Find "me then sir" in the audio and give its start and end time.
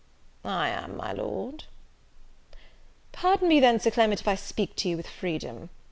3.47-3.91